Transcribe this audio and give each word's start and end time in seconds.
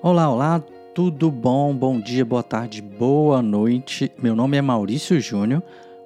Olá, 0.00 0.30
olá, 0.30 0.62
tudo 0.94 1.28
bom? 1.28 1.74
Bom 1.74 2.00
dia, 2.00 2.24
boa 2.24 2.42
tarde, 2.44 2.80
boa 2.80 3.42
noite. 3.42 4.12
Meu 4.16 4.36
nome 4.36 4.56
é 4.56 4.62
Maurício 4.62 5.20
Júnior, 5.20 5.60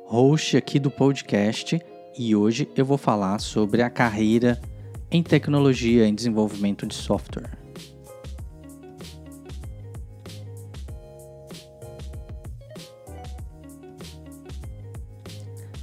host 0.06 0.56
aqui 0.56 0.78
do 0.78 0.90
podcast, 0.90 1.78
e 2.18 2.34
hoje 2.34 2.66
eu 2.74 2.86
vou 2.86 2.96
falar 2.96 3.38
sobre 3.38 3.82
a 3.82 3.90
carreira 3.90 4.58
em 5.10 5.22
tecnologia 5.22 6.06
em 6.06 6.14
desenvolvimento 6.14 6.86
de 6.86 6.94
software. 6.94 7.50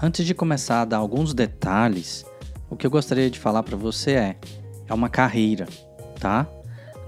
Antes 0.01 0.25
de 0.25 0.33
começar 0.33 0.81
a 0.81 0.85
dar 0.85 0.97
alguns 0.97 1.31
detalhes, 1.35 2.25
o 2.71 2.75
que 2.75 2.87
eu 2.87 2.91
gostaria 2.91 3.29
de 3.29 3.37
falar 3.37 3.61
para 3.61 3.77
você 3.77 4.13
é: 4.13 4.35
é 4.87 4.93
uma 4.95 5.09
carreira, 5.09 5.67
tá? 6.19 6.47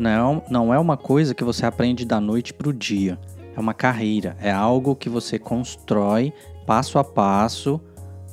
Não, 0.02 0.74
é 0.74 0.80
uma 0.80 0.98
coisa 0.98 1.36
que 1.36 1.44
você 1.44 1.64
aprende 1.64 2.06
da 2.06 2.20
noite 2.20 2.56
para 2.56 2.68
o 2.68 2.74
dia. 2.74 3.20
É 3.56 3.60
uma 3.60 3.74
carreira, 3.74 4.36
é 4.42 4.50
algo 4.50 4.96
que 4.96 5.08
você 5.08 5.38
constrói 5.38 6.34
passo 6.66 6.98
a 6.98 7.04
passo, 7.04 7.80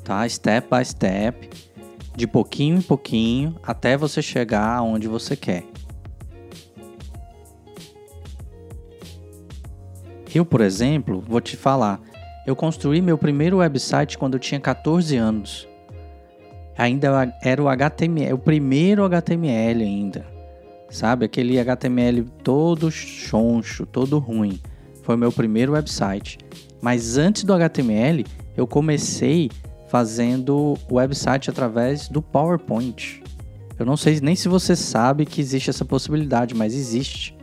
tá? 0.02 0.26
Step 0.26 0.68
by 0.74 0.82
step, 0.82 1.50
de 2.16 2.26
pouquinho 2.26 2.78
em 2.78 2.80
pouquinho, 2.80 3.54
até 3.62 3.98
você 3.98 4.22
chegar 4.22 4.76
aonde 4.76 5.06
você 5.08 5.36
quer. 5.36 5.64
Eu, 10.34 10.46
por 10.46 10.62
exemplo, 10.62 11.22
vou 11.26 11.40
te 11.40 11.54
falar, 11.54 12.00
eu 12.46 12.56
construí 12.56 13.02
meu 13.02 13.18
primeiro 13.18 13.58
website 13.58 14.16
quando 14.16 14.34
eu 14.34 14.40
tinha 14.40 14.58
14 14.58 15.16
anos. 15.18 15.68
Ainda 16.78 17.34
era 17.42 17.62
o 17.62 17.68
HTML, 17.68 18.32
o 18.32 18.38
primeiro 18.38 19.04
HTML 19.04 19.82
ainda. 19.82 20.37
Sabe? 20.90 21.26
Aquele 21.26 21.58
HTML 21.58 22.24
todo 22.42 22.90
choncho, 22.90 23.84
todo 23.86 24.18
ruim. 24.18 24.60
Foi 25.02 25.16
meu 25.16 25.30
primeiro 25.30 25.72
website. 25.72 26.38
Mas 26.80 27.16
antes 27.16 27.44
do 27.44 27.52
HTML, 27.52 28.24
eu 28.56 28.66
comecei 28.66 29.50
fazendo 29.88 30.76
o 30.90 30.94
website 30.94 31.50
através 31.50 32.08
do 32.08 32.22
PowerPoint. 32.22 33.22
Eu 33.78 33.86
não 33.86 33.96
sei 33.96 34.20
nem 34.20 34.36
se 34.36 34.48
você 34.48 34.74
sabe 34.74 35.24
que 35.24 35.40
existe 35.40 35.70
essa 35.70 35.84
possibilidade, 35.84 36.54
mas 36.54 36.74
existe. 36.74 37.36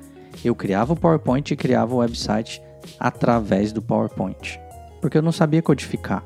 Eu 0.44 0.54
criava 0.54 0.94
o 0.94 0.96
PowerPoint 0.96 1.52
e 1.52 1.58
criava 1.58 1.96
o 1.96 1.98
website 1.98 2.62
através 3.00 3.72
do 3.72 3.82
PowerPoint 3.82 4.60
porque 5.06 5.20
eu 5.20 5.22
não 5.22 5.32
sabia 5.32 5.62
codificar. 5.62 6.26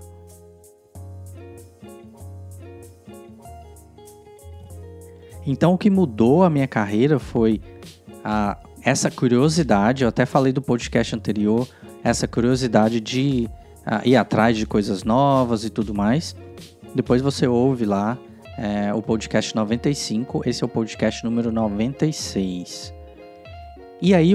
Então 5.49 5.73
o 5.73 5.77
que 5.79 5.89
mudou 5.89 6.43
a 6.43 6.49
minha 6.49 6.67
carreira 6.67 7.17
foi 7.17 7.59
a, 8.23 8.55
essa 8.83 9.09
curiosidade, 9.09 10.03
eu 10.03 10.09
até 10.09 10.23
falei 10.23 10.53
do 10.53 10.61
podcast 10.61 11.15
anterior, 11.15 11.67
essa 12.03 12.27
curiosidade 12.27 13.01
de 13.01 13.49
a, 13.83 14.07
ir 14.07 14.15
atrás 14.15 14.55
de 14.55 14.67
coisas 14.67 15.03
novas 15.03 15.65
e 15.65 15.71
tudo 15.71 15.91
mais. 15.91 16.35
Depois 16.93 17.23
você 17.23 17.47
ouve 17.47 17.83
lá 17.83 18.15
é, 18.59 18.93
o 18.93 19.01
podcast 19.01 19.55
95, 19.55 20.43
esse 20.45 20.63
é 20.63 20.65
o 20.67 20.69
podcast 20.69 21.23
número 21.23 21.51
96. 21.51 22.93
E 23.99 24.13
aí 24.13 24.33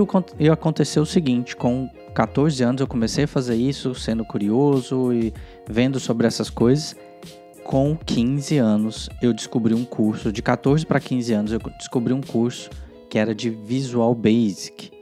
aconteceu 0.52 1.04
o 1.04 1.06
seguinte, 1.06 1.54
com 1.54 1.88
14 2.12 2.60
anos 2.64 2.80
eu 2.80 2.88
comecei 2.88 3.22
a 3.22 3.28
fazer 3.28 3.54
isso, 3.54 3.94
sendo 3.94 4.24
curioso 4.24 5.12
e 5.12 5.32
vendo 5.68 6.00
sobre 6.00 6.26
essas 6.26 6.50
coisas. 6.50 6.96
Com 7.64 7.96
15 7.96 8.58
anos 8.58 9.08
eu 9.22 9.32
descobri 9.32 9.72
um 9.72 9.84
curso, 9.84 10.30
de 10.30 10.42
14 10.42 10.84
para 10.84 11.00
15 11.00 11.32
anos 11.32 11.52
eu 11.52 11.58
descobri 11.78 12.12
um 12.12 12.20
curso 12.20 12.68
que 13.08 13.18
era 13.18 13.34
de 13.34 13.48
Visual 13.48 14.14
Basic. 14.14 14.92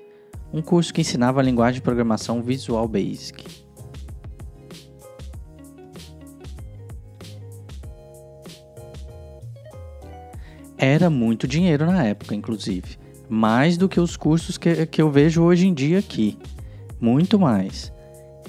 Um 0.52 0.62
curso 0.62 0.94
que 0.94 1.00
ensinava 1.00 1.40
a 1.40 1.42
linguagem 1.42 1.74
de 1.74 1.82
programação 1.82 2.40
Visual 2.40 2.86
Basic. 2.86 3.44
Era 10.78 11.10
muito 11.10 11.48
dinheiro 11.48 11.84
na 11.86 12.04
época, 12.04 12.34
inclusive. 12.34 12.96
Mais 13.28 13.76
do 13.76 13.88
que 13.88 13.98
os 13.98 14.16
cursos 14.16 14.56
que, 14.56 14.86
que 14.86 15.02
eu 15.02 15.10
vejo 15.10 15.42
hoje 15.42 15.66
em 15.66 15.74
dia 15.74 15.98
aqui 15.98 16.38
muito 17.00 17.38
mais. 17.38 17.92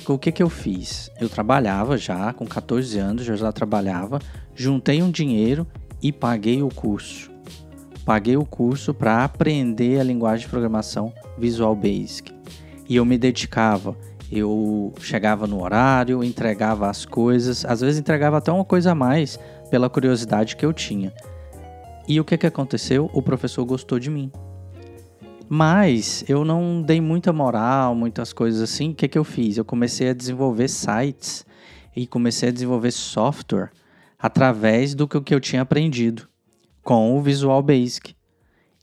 O 0.07 0.17
que, 0.17 0.31
que 0.31 0.43
eu 0.43 0.49
fiz? 0.49 1.09
Eu 1.19 1.29
trabalhava 1.29 1.97
já, 1.97 2.33
com 2.33 2.45
14 2.45 2.99
anos, 2.99 3.27
eu 3.27 3.37
já 3.37 3.51
trabalhava, 3.51 4.19
juntei 4.53 5.01
um 5.01 5.09
dinheiro 5.09 5.65
e 6.01 6.11
paguei 6.11 6.61
o 6.61 6.69
curso. 6.69 7.31
Paguei 8.05 8.35
o 8.35 8.45
curso 8.45 8.93
para 8.93 9.23
aprender 9.23 9.99
a 9.99 10.03
linguagem 10.03 10.45
de 10.45 10.49
programação 10.49 11.13
Visual 11.37 11.73
Basic. 11.73 12.33
E 12.89 12.97
eu 12.97 13.05
me 13.05 13.17
dedicava, 13.17 13.95
eu 14.29 14.93
chegava 14.99 15.47
no 15.47 15.63
horário, 15.63 16.21
entregava 16.21 16.89
as 16.89 17.05
coisas, 17.05 17.63
às 17.63 17.79
vezes 17.79 17.99
entregava 17.99 18.39
até 18.39 18.51
uma 18.51 18.65
coisa 18.65 18.91
a 18.91 18.95
mais 18.95 19.39
pela 19.69 19.89
curiosidade 19.89 20.57
que 20.57 20.65
eu 20.65 20.73
tinha. 20.73 21.13
E 22.07 22.19
o 22.19 22.25
que, 22.25 22.37
que 22.37 22.47
aconteceu? 22.47 23.09
O 23.13 23.21
professor 23.21 23.63
gostou 23.63 23.97
de 23.97 24.09
mim. 24.09 24.29
Mas 25.49 26.23
eu 26.27 26.43
não 26.43 26.81
dei 26.81 26.99
muita 26.99 27.31
moral, 27.31 27.93
muitas 27.93 28.33
coisas 28.33 28.61
assim. 28.61 28.91
O 28.91 28.95
que, 28.95 29.07
que 29.07 29.17
eu 29.17 29.23
fiz? 29.23 29.57
Eu 29.57 29.65
comecei 29.65 30.09
a 30.09 30.13
desenvolver 30.13 30.67
sites 30.67 31.45
e 31.95 32.07
comecei 32.07 32.49
a 32.49 32.51
desenvolver 32.51 32.91
software 32.91 33.71
através 34.17 34.95
do 34.95 35.07
que 35.07 35.33
eu 35.33 35.39
tinha 35.39 35.61
aprendido 35.61 36.27
com 36.81 37.17
o 37.17 37.21
Visual 37.21 37.61
Basic. 37.61 38.15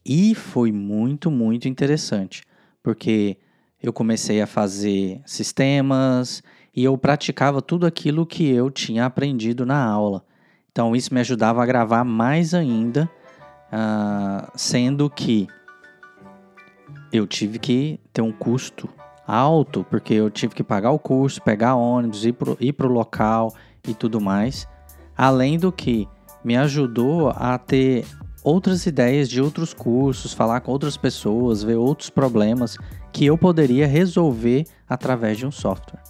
E 0.05 0.35
foi 0.35 0.73
muito, 0.73 1.31
muito 1.31 1.69
interessante, 1.69 2.43
porque 2.83 3.37
eu 3.83 3.93
comecei 3.93 4.41
a 4.41 4.47
fazer 4.47 5.21
sistemas 5.27 6.43
e 6.75 6.85
eu 6.85 6.97
praticava 6.97 7.61
tudo 7.61 7.87
aquilo 7.87 8.27
que 8.27 8.49
eu 8.49 8.71
tinha 8.71 9.05
aprendido 9.05 9.67
na 9.67 9.83
aula. 9.83 10.25
Então 10.71 10.95
isso 10.95 11.13
me 11.13 11.21
ajudava 11.21 11.63
a 11.63 11.67
gravar 11.67 12.05
mais 12.05 12.55
ainda, 12.55 13.11
uh, 13.73 14.51
sendo 14.55 15.11
que 15.11 15.49
eu 17.13 17.27
tive 17.27 17.59
que 17.59 17.99
ter 18.13 18.23
um 18.23 18.33
custo 18.33 18.89
alto, 19.27 19.85
porque 19.89 20.15
eu 20.15 20.31
tive 20.31 20.55
que 20.55 20.63
pagar 20.63 20.91
o 20.91 20.99
curso, 20.99 21.43
pegar 21.43 21.77
ônibus, 21.77 22.25
ir 22.25 22.33
pro, 22.33 22.57
ir 22.61 22.73
pro 22.73 22.89
local 22.89 23.55
e 23.87 23.95
tudo 23.95 24.21
mais. 24.21 24.67
Além 25.17 25.59
do 25.59 25.71
que 25.71 26.09
me 26.43 26.57
ajudou 26.57 27.31
a 27.31 27.59
ter 27.59 28.05
outras 28.43 28.87
ideias 28.87 29.29
de 29.29 29.41
outros 29.41 29.75
cursos, 29.75 30.33
falar 30.33 30.61
com 30.61 30.73
outras 30.73 30.97
pessoas, 30.97 31.63
ver 31.63 31.77
outros 31.77 32.11
problemas 32.11 32.77
que 33.13 33.27
eu 33.27 33.37
poderia 33.37 33.87
resolver 33.87 34.65
através 34.89 35.37
de 35.39 35.47
um 35.47 35.51
software. 35.51 36.03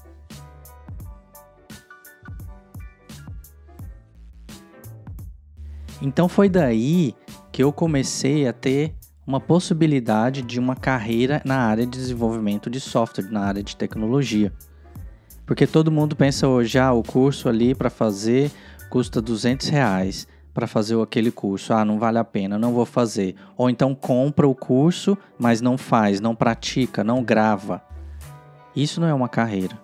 Então 6.00 6.28
foi 6.28 6.48
daí 6.48 7.14
que 7.52 7.62
eu 7.62 7.72
comecei 7.72 8.48
a 8.48 8.52
ter 8.52 8.94
uma 9.30 9.40
possibilidade 9.40 10.42
de 10.42 10.58
uma 10.58 10.74
carreira 10.74 11.40
na 11.44 11.58
área 11.58 11.86
de 11.86 11.96
desenvolvimento 11.96 12.68
de 12.68 12.80
software, 12.80 13.30
na 13.30 13.42
área 13.42 13.62
de 13.62 13.76
tecnologia. 13.76 14.52
Porque 15.46 15.68
todo 15.68 15.92
mundo 15.92 16.16
pensa 16.16 16.48
hoje, 16.48 16.80
ah, 16.80 16.92
o 16.92 17.04
curso 17.04 17.48
ali 17.48 17.72
para 17.72 17.88
fazer 17.88 18.50
custa 18.90 19.22
200 19.22 19.68
reais 19.68 20.26
para 20.52 20.66
fazer 20.66 21.00
aquele 21.00 21.30
curso. 21.30 21.72
Ah, 21.72 21.84
não 21.84 21.96
vale 21.96 22.18
a 22.18 22.24
pena, 22.24 22.58
não 22.58 22.72
vou 22.72 22.84
fazer. 22.84 23.36
Ou 23.56 23.70
então 23.70 23.94
compra 23.94 24.48
o 24.48 24.54
curso, 24.54 25.16
mas 25.38 25.60
não 25.60 25.78
faz, 25.78 26.20
não 26.20 26.34
pratica, 26.34 27.04
não 27.04 27.22
grava. 27.22 27.80
Isso 28.74 29.00
não 29.00 29.06
é 29.06 29.14
uma 29.14 29.28
carreira. 29.28 29.78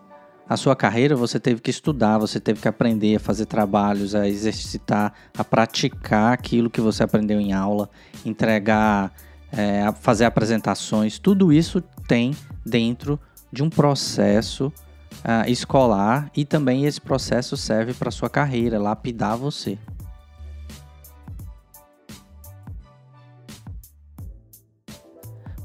A 0.48 0.56
sua 0.56 0.74
carreira 0.74 1.14
você 1.14 1.38
teve 1.38 1.60
que 1.60 1.70
estudar, 1.70 2.18
você 2.18 2.40
teve 2.40 2.60
que 2.60 2.66
aprender 2.66 3.14
a 3.14 3.20
fazer 3.20 3.46
trabalhos, 3.46 4.12
a 4.12 4.28
exercitar, 4.28 5.12
a 5.38 5.44
praticar 5.44 6.32
aquilo 6.32 6.68
que 6.68 6.80
você 6.80 7.04
aprendeu 7.04 7.40
em 7.40 7.52
aula, 7.52 7.88
entregar 8.24 9.12
é, 9.52 9.90
fazer 10.00 10.24
apresentações, 10.24 11.18
tudo 11.18 11.52
isso 11.52 11.80
tem 12.06 12.34
dentro 12.64 13.18
de 13.52 13.62
um 13.62 13.70
processo 13.70 14.66
uh, 14.66 15.48
escolar 15.48 16.30
e 16.36 16.44
também 16.44 16.84
esse 16.84 17.00
processo 17.00 17.56
serve 17.56 17.94
para 17.94 18.10
sua 18.10 18.28
carreira, 18.28 18.78
lapidar 18.78 19.36
você. 19.36 19.78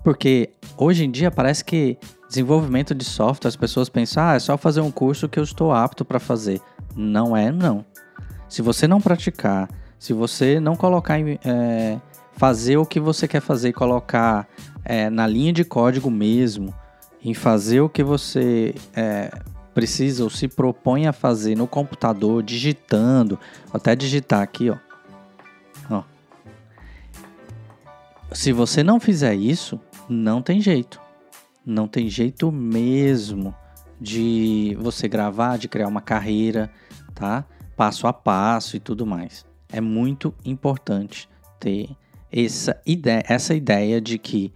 Porque 0.04 0.52
hoje 0.78 1.06
em 1.06 1.12
dia 1.12 1.30
parece 1.30 1.64
que 1.64 1.98
desenvolvimento 2.28 2.96
de 2.96 3.04
software, 3.04 3.50
as 3.50 3.56
pessoas 3.56 3.90
pensam, 3.90 4.24
ah, 4.24 4.36
é 4.36 4.40
só 4.40 4.58
fazer 4.58 4.82
um 4.82 4.90
curso 4.90 5.28
que 5.28 5.38
eu 5.38 5.44
estou 5.44 5.72
apto 5.72 6.06
para 6.06 6.20
fazer. 6.20 6.62
Não 6.96 7.36
é, 7.36 7.52
não. 7.52 7.86
Se 8.48 8.62
você 8.62 8.88
não 8.88 9.02
praticar, 9.02 9.70
se 10.00 10.14
você 10.14 10.60
não 10.60 10.76
colocar 10.76 11.20
em, 11.20 11.38
é, 11.46 12.00
fazer 12.34 12.78
o 12.78 12.86
que 12.86 13.00
você 13.00 13.28
quer 13.28 13.42
fazer, 13.42 13.74
colocar 13.74 14.48
é, 14.84 15.10
na 15.10 15.28
linha 15.28 15.54
de 15.54 15.64
código 15.64 16.10
mesmo, 16.10 16.74
em 17.24 17.34
fazer 17.34 17.82
o 17.82 17.90
que 17.90 18.04
você 18.04 18.74
é, 18.96 19.32
precisa 19.74 20.24
ou 20.24 20.30
se 20.30 20.48
propõe 20.48 21.08
a 21.08 21.14
fazer 21.14 21.56
no 21.56 21.68
computador, 21.68 22.44
digitando, 22.44 23.40
até 23.74 23.96
digitar 23.96 24.42
aqui, 24.42 24.70
ó. 24.70 24.78
ó. 25.90 26.04
Se 28.32 28.52
você 28.52 28.84
não 28.84 29.00
fizer 29.00 29.36
isso, 29.36 29.80
não 30.10 30.42
tem 30.42 30.62
jeito. 30.62 31.00
Não 31.66 31.88
tem 31.88 32.10
jeito 32.10 32.52
mesmo 32.52 33.54
de 34.00 34.76
você 34.80 35.08
gravar, 35.08 35.58
de 35.58 35.68
criar 35.68 35.88
uma 35.88 36.02
carreira, 36.02 36.72
tá? 37.14 37.46
Passo 37.78 38.08
a 38.08 38.14
passo 38.14 38.76
e 38.76 38.80
tudo 38.80 39.06
mais. 39.06 39.46
É 39.72 39.80
muito 39.80 40.34
importante 40.44 41.30
ter 41.60 41.90
essa 42.32 42.80
ideia, 42.86 43.24
essa 43.28 43.54
ideia 43.54 44.00
de 44.00 44.18
que 44.18 44.54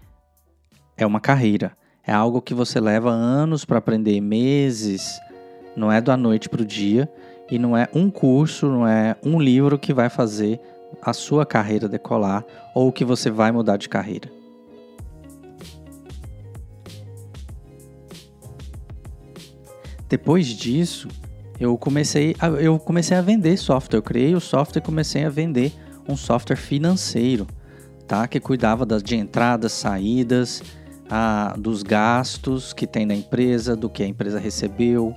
é 0.98 1.06
uma 1.06 1.20
carreira. 1.20 1.76
É 2.08 2.14
algo 2.14 2.42
que 2.42 2.54
você 2.54 2.80
leva 2.80 3.10
anos 3.10 3.66
para 3.66 3.80
aprender, 3.80 4.22
meses. 4.22 5.20
Não 5.76 5.92
é 5.92 6.00
da 6.00 6.16
noite 6.16 6.48
para 6.48 6.62
o 6.62 6.66
dia. 6.66 7.12
E 7.50 7.60
não 7.60 7.76
é 7.76 7.88
um 7.94 8.10
curso, 8.10 8.68
não 8.68 8.88
é 8.88 9.16
um 9.24 9.40
livro 9.40 9.78
que 9.78 9.94
vai 9.94 10.10
fazer 10.10 10.60
a 11.02 11.14
sua 11.14 11.46
carreira 11.46 11.88
decolar 11.88 12.44
ou 12.74 12.92
que 12.92 13.04
você 13.04 13.30
vai 13.30 13.52
mudar 13.52 13.78
de 13.78 13.90
carreira. 13.90 14.30
Depois 20.08 20.48
disso, 20.48 21.08
eu 21.60 21.78
comecei 21.78 22.36
a, 22.40 22.48
eu 22.48 22.80
comecei 22.80 23.18
a 23.18 23.22
vender 23.22 23.58
software. 23.58 23.98
Eu 23.98 24.04
criei 24.04 24.36
o 24.36 24.40
software 24.40 24.82
e 24.82 24.86
comecei 24.86 25.26
a 25.26 25.30
vender 25.30 25.74
um 26.08 26.16
software 26.16 26.56
financeiro, 26.56 27.48
tá? 28.08 28.28
Que 28.28 28.40
cuidava 28.40 28.86
das, 28.86 29.04
de 29.04 29.16
entradas, 29.16 29.72
saídas, 29.72 30.64
a, 31.10 31.56
dos 31.58 31.84
gastos 31.84 32.74
que 32.74 32.88
tem 32.88 33.06
na 33.06 33.16
empresa, 33.16 33.76
do 33.76 33.90
que 33.90 34.04
a 34.04 34.08
empresa 34.08 34.40
recebeu, 34.40 35.16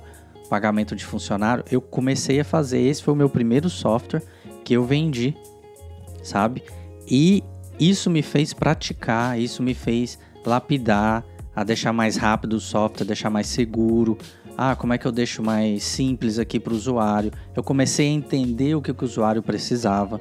pagamento 0.49 0.95
de 0.95 1.05
funcionário. 1.05 1.63
Eu 1.71 1.81
comecei 1.81 2.39
a 2.39 2.45
fazer. 2.45 2.79
Esse 2.79 3.03
foi 3.03 3.13
o 3.13 3.17
meu 3.17 3.29
primeiro 3.29 3.69
software 3.69 4.23
que 4.63 4.73
eu 4.73 4.83
vendi, 4.83 5.35
sabe? 6.23 6.63
E 7.07 7.43
isso 7.79 8.09
me 8.09 8.21
fez 8.21 8.53
praticar, 8.53 9.39
isso 9.39 9.63
me 9.63 9.73
fez 9.73 10.19
lapidar, 10.45 11.23
a 11.55 11.63
deixar 11.63 11.91
mais 11.91 12.15
rápido 12.15 12.53
o 12.53 12.59
software, 12.59 13.05
deixar 13.05 13.29
mais 13.29 13.47
seguro, 13.47 14.17
ah, 14.61 14.75
como 14.75 14.91
é 14.91 14.97
que 14.97 15.05
eu 15.05 15.11
deixo 15.13 15.41
mais 15.41 15.85
simples 15.85 16.37
aqui 16.37 16.59
para 16.59 16.73
o 16.73 16.75
usuário? 16.75 17.31
Eu 17.55 17.63
comecei 17.63 18.07
a 18.07 18.11
entender 18.11 18.75
o 18.75 18.81
que, 18.81 18.93
que 18.93 19.03
o 19.03 19.05
usuário 19.05 19.41
precisava. 19.41 20.19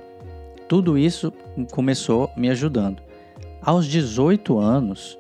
Tudo 0.69 0.99
isso 0.99 1.33
começou 1.71 2.31
me 2.37 2.51
ajudando. 2.51 3.03
Aos 3.63 3.87
18 3.87 4.59
anos, 4.59 5.19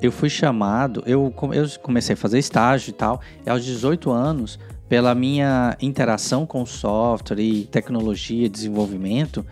eu 0.00 0.12
fui 0.12 0.28
chamado, 0.28 1.02
eu, 1.06 1.32
eu 1.52 1.66
comecei 1.82 2.14
a 2.14 2.16
fazer 2.16 2.38
estágio 2.38 2.90
e 2.90 2.92
tal, 2.92 3.20
e 3.44 3.50
aos 3.50 3.64
18 3.64 4.10
anos, 4.10 4.58
pela 4.88 5.14
minha 5.14 5.76
interação 5.80 6.44
com 6.44 6.64
software 6.66 7.40
e 7.40 7.64
tecnologia, 7.64 8.48
desenvolvimento, 8.48 9.44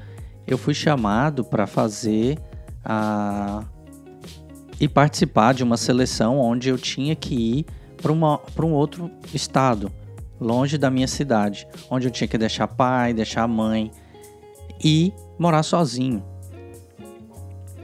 eu 0.46 0.58
fui 0.58 0.74
chamado 0.74 1.44
para 1.44 1.66
fazer 1.66 2.38
a 2.84 3.64
e 4.80 4.86
participar 4.86 5.54
de 5.54 5.64
uma 5.64 5.76
seleção 5.76 6.38
onde 6.38 6.68
eu 6.68 6.78
tinha 6.78 7.16
que 7.16 7.34
ir 7.34 7.66
para 8.00 8.12
um 8.64 8.72
outro 8.72 9.10
estado, 9.34 9.90
longe 10.40 10.78
da 10.78 10.88
minha 10.88 11.08
cidade, 11.08 11.66
onde 11.90 12.06
eu 12.06 12.12
tinha 12.12 12.28
que 12.28 12.38
deixar 12.38 12.68
pai, 12.68 13.12
deixar 13.12 13.48
mãe 13.48 13.90
e 14.82 15.12
morar 15.38 15.62
sozinho. 15.62 16.24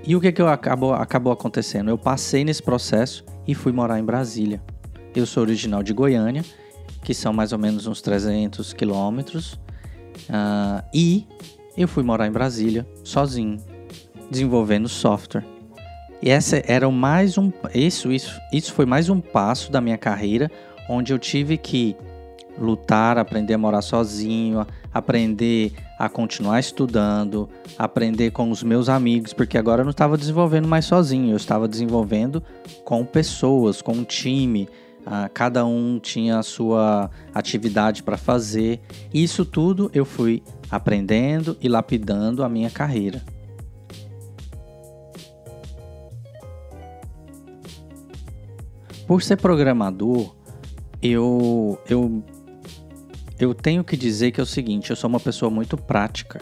E 0.06 0.14
o 0.14 0.20
que, 0.20 0.32
que 0.32 0.43
eu 0.43 0.49
acabou, 0.49 0.93
acabou 0.93 1.32
acontecendo? 1.32 1.88
Eu 1.88 1.96
passei 1.96 2.44
nesse 2.44 2.62
processo 2.62 3.25
e 3.46 3.55
fui 3.55 3.73
morar 3.73 3.99
em 3.99 4.05
Brasília. 4.05 4.62
Eu 5.14 5.25
sou 5.25 5.43
original 5.43 5.82
de 5.82 5.94
Goiânia, 5.94 6.44
que 7.02 7.14
são 7.14 7.32
mais 7.32 7.52
ou 7.52 7.58
menos 7.58 7.87
uns 7.87 8.02
300 8.02 8.73
quilômetros, 8.73 9.55
uh, 10.29 10.85
e 10.93 11.26
eu 11.76 11.88
fui 11.88 12.02
morar 12.02 12.26
em 12.26 12.32
Brasília 12.32 12.87
sozinho, 13.02 13.58
desenvolvendo 14.31 14.88
software. 14.88 15.44
E 16.23 16.31
essa 16.31 16.62
era 16.67 16.91
mais 16.91 17.37
um 17.38 17.52
isso, 17.75 18.11
isso, 18.12 18.41
isso 18.52 18.73
foi 18.73 18.87
mais 18.87 19.08
um 19.08 19.20
passo 19.20 19.70
da 19.70 19.81
minha 19.81 19.99
carreira 19.99 20.50
onde 20.88 21.12
eu 21.12 21.19
tive 21.19 21.56
que 21.56 21.96
lutar, 22.58 23.19
aprender 23.19 23.55
a 23.55 23.58
morar 23.58 23.82
sozinho, 23.82 24.67
aprender 24.93 25.73
a 26.04 26.08
continuar 26.08 26.60
estudando, 26.60 27.48
aprender 27.78 28.30
com 28.30 28.50
os 28.50 28.62
meus 28.62 28.88
amigos, 28.88 29.32
porque 29.32 29.56
agora 29.56 29.80
eu 29.80 29.84
não 29.84 29.90
estava 29.90 30.18
desenvolvendo 30.18 30.68
mais 30.68 30.84
sozinho, 30.84 31.30
eu 31.30 31.36
estava 31.36 31.66
desenvolvendo 31.66 32.42
com 32.84 33.04
pessoas, 33.04 33.80
com 33.80 33.92
um 33.92 34.04
time. 34.04 34.68
Ah, 35.06 35.30
cada 35.32 35.64
um 35.66 35.98
tinha 35.98 36.38
a 36.38 36.42
sua 36.42 37.10
atividade 37.34 38.02
para 38.02 38.16
fazer. 38.16 38.80
E 39.12 39.22
isso 39.22 39.44
tudo 39.44 39.90
eu 39.94 40.04
fui 40.04 40.42
aprendendo 40.70 41.56
e 41.60 41.68
lapidando 41.68 42.42
a 42.42 42.48
minha 42.48 42.70
carreira. 42.70 43.22
Por 49.06 49.22
ser 49.22 49.36
programador, 49.36 50.34
eu, 51.02 51.78
eu, 51.88 52.22
eu 53.38 53.54
tenho 53.54 53.82
que 53.82 53.96
dizer 53.96 54.31
que 54.32 54.40
é 54.40 54.42
o 54.42 54.46
seguinte: 54.46 54.90
eu 54.90 54.96
sou 54.96 55.08
uma 55.08 55.20
pessoa 55.20 55.50
muito 55.50 55.76
prática. 55.76 56.40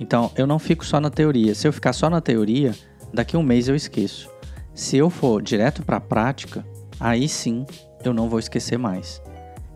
Então, 0.00 0.30
eu 0.36 0.46
não 0.46 0.58
fico 0.58 0.84
só 0.84 1.00
na 1.00 1.10
teoria. 1.10 1.54
Se 1.54 1.66
eu 1.66 1.72
ficar 1.72 1.92
só 1.92 2.08
na 2.08 2.20
teoria, 2.20 2.74
daqui 3.12 3.34
a 3.34 3.38
um 3.38 3.42
mês 3.42 3.68
eu 3.68 3.74
esqueço. 3.74 4.30
Se 4.74 4.96
eu 4.96 5.10
for 5.10 5.42
direto 5.42 5.82
para 5.82 5.96
a 5.96 6.00
prática, 6.00 6.64
aí 7.00 7.28
sim 7.28 7.66
eu 8.04 8.14
não 8.14 8.28
vou 8.28 8.38
esquecer 8.38 8.78
mais. 8.78 9.20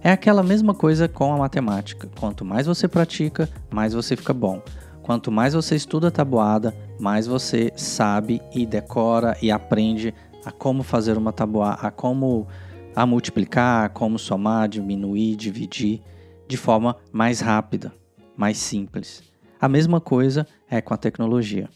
É 0.00 0.10
aquela 0.10 0.42
mesma 0.42 0.74
coisa 0.74 1.08
com 1.08 1.32
a 1.32 1.38
matemática. 1.38 2.08
Quanto 2.18 2.44
mais 2.44 2.66
você 2.66 2.86
pratica, 2.86 3.48
mais 3.70 3.94
você 3.94 4.16
fica 4.16 4.32
bom. 4.32 4.62
Quanto 5.02 5.32
mais 5.32 5.54
você 5.54 5.74
estuda 5.74 6.08
a 6.08 6.10
tabuada, 6.10 6.74
mais 7.00 7.26
você 7.26 7.72
sabe 7.76 8.40
e 8.54 8.64
decora 8.64 9.36
e 9.42 9.50
aprende 9.50 10.14
a 10.44 10.52
como 10.52 10.82
fazer 10.82 11.16
uma 11.16 11.32
tabuada, 11.32 11.80
a 11.82 11.90
como 11.90 12.46
a 12.94 13.06
multiplicar, 13.06 13.90
como 13.90 14.18
somar, 14.18 14.68
diminuir, 14.68 15.36
dividir 15.36 16.02
de 16.46 16.56
forma 16.56 16.96
mais 17.12 17.40
rápida, 17.40 17.92
mais 18.36 18.58
simples. 18.58 19.22
A 19.60 19.68
mesma 19.68 20.00
coisa 20.00 20.46
é 20.68 20.80
com 20.80 20.92
a 20.92 20.96
tecnologia. 20.96 21.68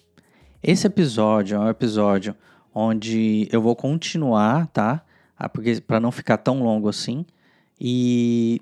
Esse 0.63 0.87
episódio 0.87 1.57
é 1.57 1.61
um 1.61 1.69
episódio 1.69 2.35
onde 2.75 3.49
eu 3.51 3.63
vou 3.63 3.75
continuar, 3.75 4.67
tá? 4.67 5.03
Ah, 5.39 5.49
porque 5.49 5.81
para 5.81 6.01
não 6.01 6.11
ficar 6.11 6.39
tão 6.39 6.63
longo 6.63 6.89
assim. 6.89 7.25
E 7.81 8.61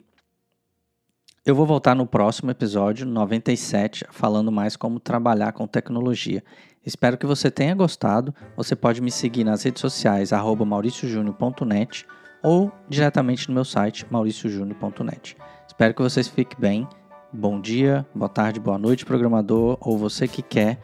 eu 1.46 1.54
vou 1.54 1.66
voltar 1.66 1.94
no 1.94 2.06
próximo 2.06 2.50
episódio, 2.50 3.06
97, 3.06 4.06
falando 4.10 4.52
mais 4.52 4.76
como 4.76 5.00
trabalhar 5.00 5.52
com 5.52 5.66
tecnologia. 5.66 6.44
Espero 6.84 7.16
que 7.16 7.26
você 7.26 7.50
tenha 7.50 7.74
gostado. 7.74 8.34
Você 8.56 8.76
pode 8.76 9.00
me 9.00 9.10
seguir 9.10 9.44
nas 9.44 9.62
redes 9.62 9.80
sociais 9.80 10.30
mauriciojúnior.net 10.32 12.06
ou 12.44 12.70
diretamente 12.86 13.48
no 13.48 13.54
meu 13.54 13.64
site 13.64 14.06
mauriciojúnior.net. 14.10 15.34
Espero 15.66 15.94
que 15.94 16.02
vocês 16.02 16.28
fiquem 16.28 16.60
bem. 16.60 16.88
Bom 17.32 17.58
dia, 17.58 18.06
boa 18.14 18.28
tarde, 18.28 18.60
boa 18.60 18.78
noite, 18.78 19.04
programador, 19.04 19.78
ou 19.80 19.96
você 19.96 20.28
que 20.28 20.42
quer 20.42 20.78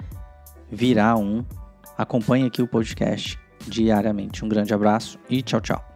virar 0.73 1.17
um. 1.17 1.45
Acompanhe 1.99 2.47
aqui 2.47 2.63
o 2.63 2.67
podcast 2.67 3.39
diariamente. 3.69 4.43
Um 4.43 4.49
grande 4.49 4.73
abraço 4.73 5.19
e 5.29 5.43
tchau, 5.43 5.61
tchau. 5.61 5.90